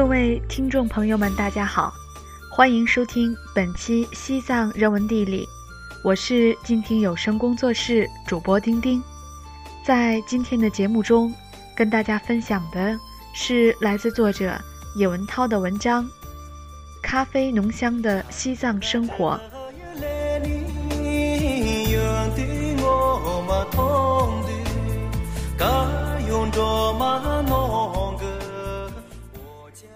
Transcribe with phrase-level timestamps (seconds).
[0.00, 1.92] 各位听众朋友们，大家好，
[2.50, 5.44] 欢迎收听本期《西藏人文地理》，
[6.02, 9.02] 我是静听有声工作室主播丁丁。
[9.84, 11.30] 在今天的节目中，
[11.76, 12.98] 跟大家分享的
[13.34, 14.58] 是来自作者
[14.94, 16.02] 叶文涛的文章
[17.02, 19.38] 《咖啡浓香的西藏生活》。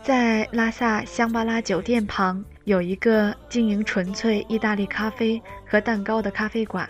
[0.04, 6.86] 在拉萨香巴拉酒店旁有一个经营纯粹意大利咖啡和蛋糕的咖啡馆。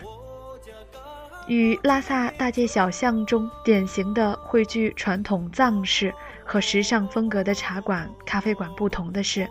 [1.47, 9.47] 与拉萨大街小巷中典型的汇聚传统藏式和时尚风格的茶馆、咖啡馆不同的是，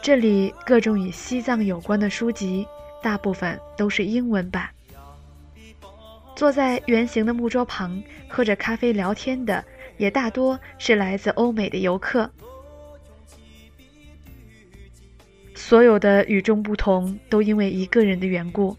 [0.00, 2.66] 这里各种与西藏有关的书籍
[3.02, 4.70] 大部分都是英文版。
[6.34, 9.62] 坐在圆形的木桌旁喝着咖啡聊天的，
[9.98, 12.30] 也大多是来自欧美的游客。
[15.54, 18.76] 所有的与众不同都因为一个人的缘故，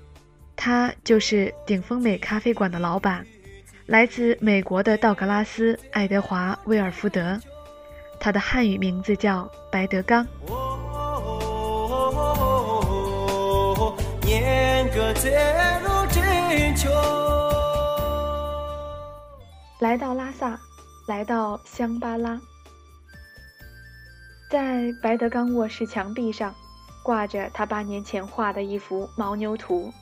[0.55, 3.25] 他就是顶峰美咖啡馆的老板，
[3.85, 7.39] 来自美国的道格拉斯·爱德华·威尔福德，
[8.19, 10.27] 他的汉语名字叫白德刚。
[19.79, 20.59] 来到拉萨，
[21.07, 22.39] 来到香巴拉，
[24.49, 26.53] 在白德刚卧室墙壁上。
[27.05, 29.93] 挂着他八年前画的一幅牦牛图，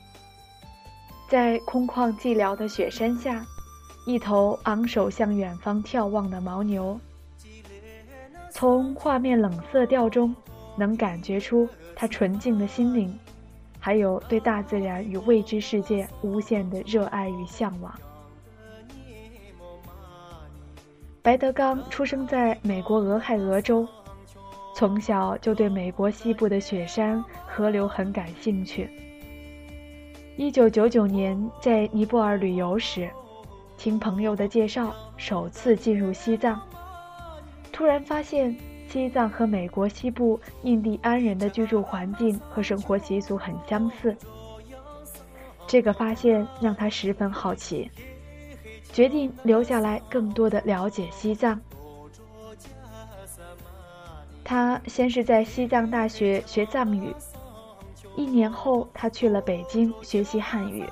[1.28, 3.44] 在空旷寂寥的雪山下，
[4.06, 6.98] 一头昂首向远方眺望的牦牛。
[8.50, 10.34] 从画面冷色调中，
[10.78, 13.14] 能感觉出他纯净的心灵，
[13.78, 17.94] 还有对大自然与未知世界无限的热爱与向往。
[21.20, 23.86] 白德刚出生在美国俄亥俄州。
[24.74, 28.90] 从小就对美国西部的雪山、河流很感兴趣。
[30.36, 33.08] 一九九九年在尼泊尔旅游时，
[33.78, 36.60] 听朋友的介绍，首次进入西藏，
[37.70, 38.56] 突然发现
[38.88, 44.16] 西藏和美国西部印第安人的居住环境和生活习俗很相似。
[45.68, 47.88] 这个发现让他十分好奇，
[48.92, 51.60] 决定留下来更多的了解西藏。
[54.44, 57.14] 他先是在西藏大学学藏语，
[58.14, 60.84] 一年后他去了北京学习汉语。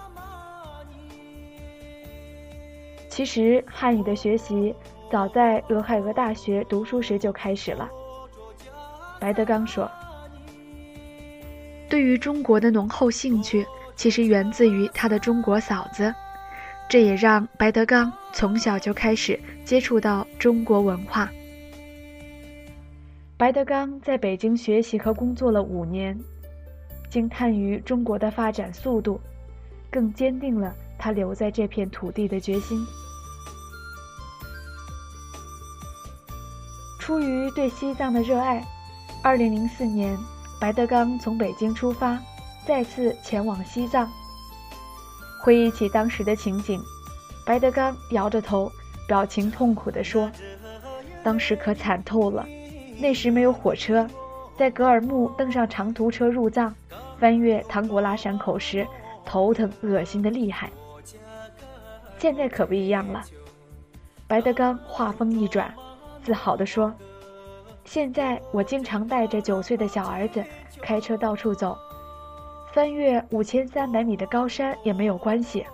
[3.10, 4.74] 其实汉语的学习
[5.10, 7.86] 早在俄亥俄大学读书时就开始了。
[9.20, 9.88] 白德刚说
[11.90, 16.12] ：“对于中国的浓厚兴趣，其实源自于他的中国嫂子，
[16.88, 21.30] 这也让白德刚从小就开始接触到中国文化。”
[23.42, 26.16] 白德刚在北京学习和工作了五年，
[27.10, 29.20] 惊叹于中国的发展速度，
[29.90, 32.78] 更坚定了他留在这片土地的决心。
[37.00, 38.64] 出于对西藏的热爱
[39.24, 40.16] ，2004年，
[40.60, 42.16] 白德刚从北京出发，
[42.64, 44.08] 再次前往西藏。
[45.40, 46.80] 回忆起当时的情景，
[47.44, 48.70] 白德刚摇着头，
[49.08, 50.30] 表情痛苦地说
[51.24, 52.46] ：“当时可惨透了。”
[53.02, 54.06] 那时没有火车，
[54.56, 56.72] 在格尔木登上长途车入藏，
[57.18, 58.86] 翻越唐古拉山口时，
[59.24, 60.70] 头疼恶心的厉害。
[62.16, 63.20] 现在可不一样了，
[64.28, 65.74] 白德刚话锋一转，
[66.22, 66.94] 自豪地说
[67.84, 70.44] ：“现在我经常带着九岁的小儿子
[70.80, 71.76] 开车到处走，
[72.72, 75.66] 翻越五千三百米的高山也没有关系，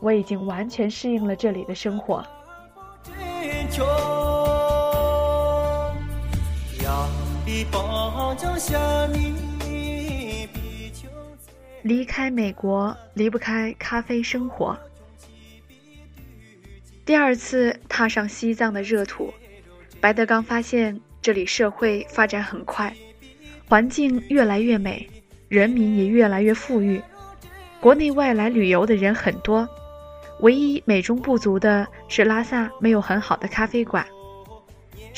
[0.00, 2.24] 我已经完全适应了这里的生活。”
[11.82, 14.76] 离开美国，离不开咖啡生活。
[17.04, 19.32] 第二次踏上西藏的热土，
[20.00, 22.92] 白德刚发现这里社会发展很快，
[23.68, 25.08] 环境越来越美，
[25.48, 27.00] 人民也越来越富裕，
[27.80, 29.68] 国内外来旅游的人很多。
[30.40, 34.04] 唯一美中不足的是，拉萨没有很好的咖啡馆。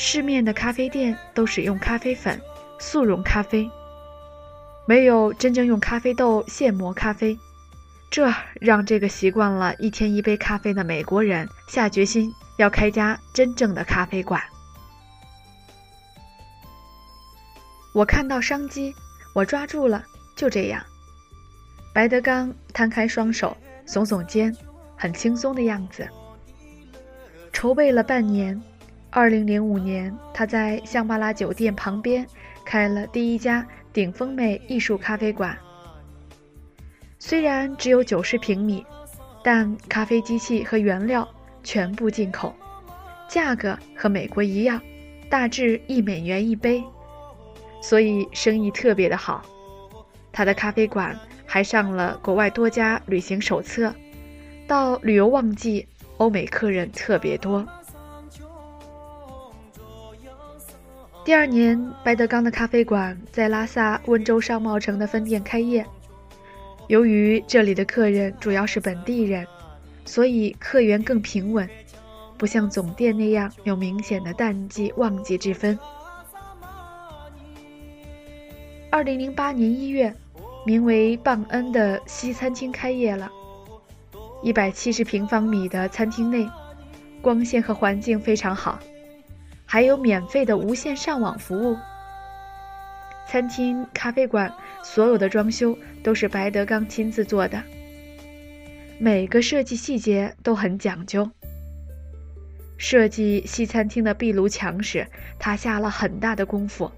[0.01, 2.41] 市面的咖啡店都使用咖啡粉、
[2.79, 3.69] 速溶咖啡，
[4.85, 7.37] 没有真正用咖啡豆现磨咖啡，
[8.09, 14.41] 这让这个习惯了一天一杯咖啡的美国人下决心要开家真正的咖啡馆。
[17.93, 18.95] 我看到商机，
[19.33, 20.01] 我抓住了，
[20.33, 20.81] 就这样。
[21.93, 23.55] 白德刚摊开双手，
[23.85, 24.55] 耸耸肩，
[24.95, 26.07] 很轻松的样子。
[27.51, 28.59] 筹备了半年。
[29.11, 32.25] 二零零五年，他在香巴拉酒店旁边
[32.63, 35.57] 开了第一家顶峰美艺术咖啡馆。
[37.17, 38.85] 虽然只有九十平米，
[39.43, 41.27] 但咖啡机器和原料
[41.63, 42.53] 全部进口，
[43.27, 44.79] 价格和美国一样，
[45.27, 46.83] 大致一美元一杯，
[47.81, 49.43] 所以生意特别的好。
[50.31, 51.17] 他的咖啡馆
[51.47, 53.91] 还上了国外多家旅行手册，
[54.67, 57.67] 到旅游旺季，欧美客人特别多。
[61.29, 65.85] 第二年，白德刚的咖啡馆在拉萨温州商贸城的分店开业。
[66.87, 69.45] 由于这里的客人主要是本地人，
[70.05, 71.69] 所以客源更平稳，
[72.35, 75.77] 不像总店那样有明显的淡季旺季之分。
[78.89, 80.11] 二零零八年一月，
[80.65, 83.29] 名为“棒恩”的西餐厅开业了。
[84.41, 86.49] 一百七十平方米的餐厅内，
[87.21, 88.79] 光线和环境非常好，
[89.71, 91.77] 还有免费的无线上网服务。
[93.27, 94.51] 餐厅、咖啡馆
[94.81, 97.61] 所有的装修都是白德刚亲自做的，
[98.97, 101.29] 每个设计细节都很讲究。
[102.79, 105.05] 设计西餐厅的壁炉墙时，
[105.37, 106.91] 他下了很大的功夫。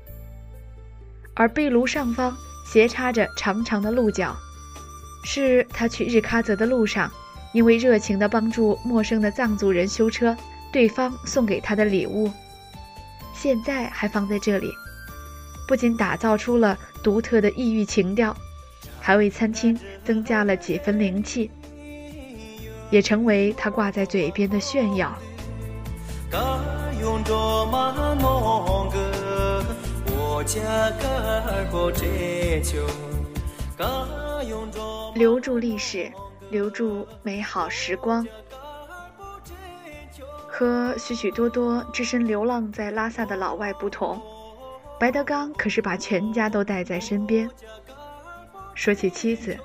[1.33, 2.33] 而壁炉上方
[2.65, 4.33] 斜插着长长的鹿角，
[5.25, 7.11] 是他去日喀则的路上，
[7.51, 10.37] 因为热情地帮助陌生的藏族人修车，
[10.71, 12.31] 对方送给他的礼物，
[13.41, 14.71] 现在还放在这里。
[15.67, 18.37] 不仅打造出了独特的异域情调，
[18.99, 21.49] 还为餐厅增加了几分灵气，
[22.91, 25.17] 也成为他挂在嘴边的炫耀。
[35.15, 36.11] 留住历史，
[36.51, 38.23] 留住美好时光。
[40.61, 44.21] 和许许多多只身流浪在拉萨的老外不同。
[44.99, 47.49] 白德刚可是把全家都带在身边。
[48.75, 49.57] 说起妻子，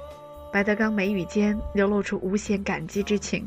[0.50, 3.46] 白德刚眉宇间流露出无限感激之情。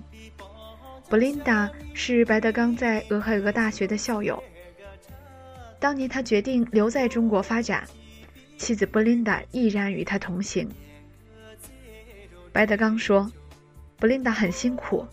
[1.09, 4.43] 布琳达是白德刚在俄亥俄大学的校友。
[5.79, 7.83] 当年他决定留在中国发展，
[8.59, 10.69] 妻子布琳达毅然与他同行。
[12.51, 13.27] 白德刚说
[13.97, 15.03] ：“布琳达很辛苦，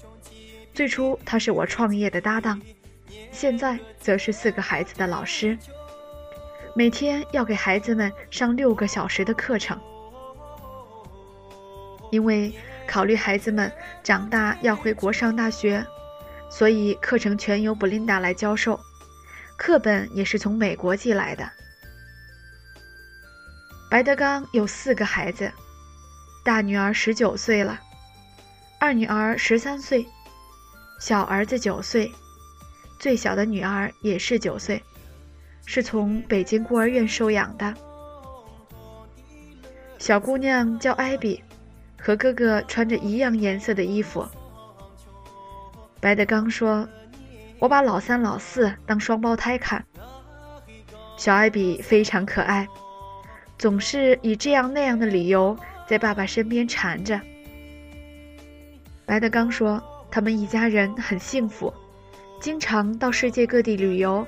[0.76, 2.60] 最初他是我创业的搭档，
[3.32, 5.56] 现在则是四个孩子的老师。”
[6.76, 9.80] 每天要给孩子们上六个小时的课程，
[12.10, 12.54] 因为
[12.86, 15.82] 考虑孩子们长大要回国上大学，
[16.50, 18.78] 所以课程全由布琳达来教授，
[19.56, 21.50] 课本也是从美国寄来的。
[23.90, 25.50] 白德刚有四个孩子，
[26.44, 27.80] 大女儿十九岁了，
[28.78, 30.06] 二女儿十三岁，
[30.98, 32.10] 小儿子九岁，
[32.98, 34.82] 最小的女儿也是九岁。
[35.68, 37.74] 是从北京孤儿院收养的，
[39.98, 41.42] 小姑娘叫艾比，
[42.00, 44.24] 和哥哥穿着一样颜色的衣服。
[45.98, 46.88] 白德刚说
[47.58, 49.84] ：“我把老三、老四当双胞胎看。”
[51.18, 52.68] 小艾比非常可爱，
[53.58, 55.58] 总是以这样那样的理由
[55.88, 57.20] 在爸爸身边缠着。
[59.04, 61.72] 白德刚说：“他们一家人很幸福，
[62.40, 64.26] 经常到世界各地旅游。”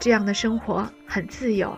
[0.00, 1.76] 这样的生活很自由。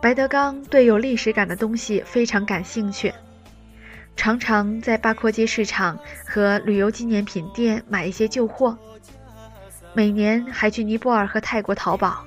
[0.00, 3.12] 白德刚对有历史感的东西非常感兴趣，
[4.14, 8.78] 常常在八廓街市场和旅游纪念品店买一些旧货，
[9.92, 12.24] 每年还去尼泊尔和泰国淘宝，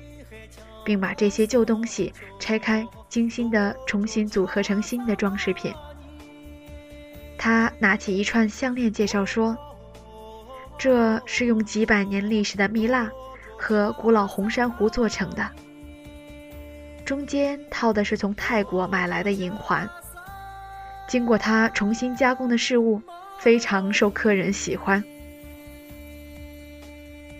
[0.84, 5.72] 并把这些旧东西拆开，精心的重新组合成新的装饰品。
[7.42, 9.56] 他拿起一串项链，介绍说。
[10.78, 13.10] 这是用几百年历史的蜜蜡
[13.56, 15.50] 和古老红珊瑚做成的，
[17.02, 19.88] 中间套的是从泰国买来的银环。
[21.08, 23.00] 经过他重新加工的饰物，
[23.38, 25.02] 非常受客人喜欢。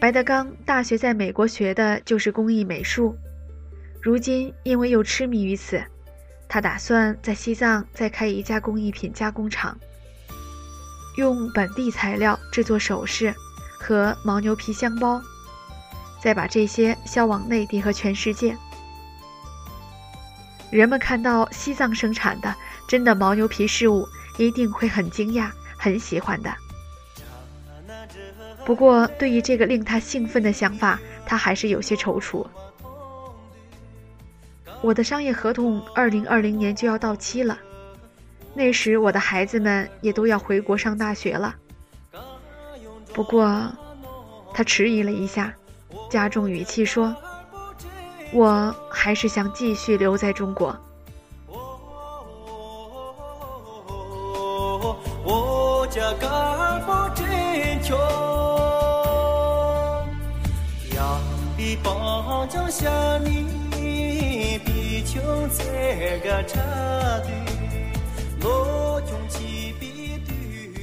[0.01, 3.15] 白德刚大学在美国学的就是工艺美术，
[4.01, 5.83] 如今因为又痴迷于此，
[6.49, 9.79] 他打算在西藏再开一家工艺品加工厂。
[11.17, 13.35] 用本地材料制作首饰
[13.79, 15.21] 和牦牛皮箱包，
[16.23, 18.57] 再把这些销往内地和全世界。
[20.71, 22.55] 人们看到西藏生产的
[22.87, 26.55] 真的牦牛皮饰物，一定会很惊讶、很喜欢的。
[28.65, 32.47] 不过，对于这个令他兴奋的想法，他还是有些踌躇。
[34.81, 37.59] 我的商业合同二零二零年就要到期了。
[38.53, 41.55] 那时，我的孩子们也都要回国上大学了。
[43.15, 43.73] 不过，
[44.53, 45.55] 他迟疑了一下，
[46.11, 47.15] 加重语气说
[48.33, 50.77] ：“我还是想继续留在中国。”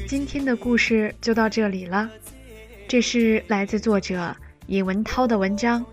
[0.08, 2.10] 今天的故事就到这里了。
[2.88, 4.34] 这是来自作者
[4.68, 5.82] 尹文涛的文章《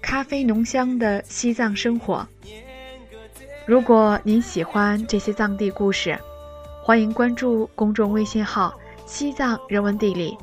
[0.00, 2.24] 咖啡浓香的西藏生活》。
[3.66, 6.16] 如果您喜欢这些藏地故事，
[6.80, 8.72] 欢迎关注公众微信号
[9.04, 10.38] “西藏人文地理”，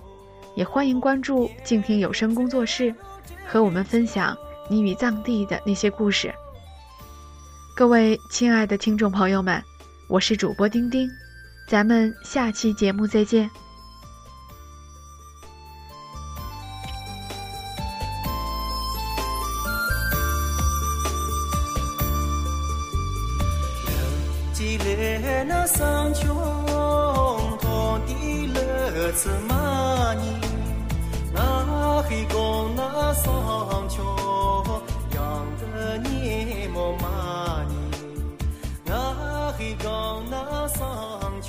[0.57, 2.93] 也欢迎关注静听有声工作室，
[3.47, 4.37] 和我们分享
[4.69, 6.33] 你与藏地的那些故事。
[7.73, 9.63] 各位亲爱的听众朋友们，
[10.09, 11.09] 我是主播丁丁，
[11.67, 13.49] 咱们下期节目再见。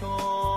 [0.06, 0.53] Oh.